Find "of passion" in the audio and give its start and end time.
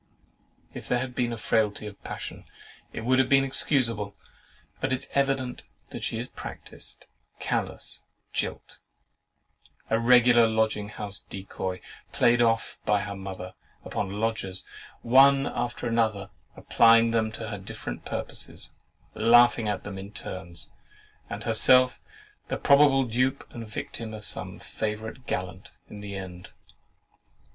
1.85-2.45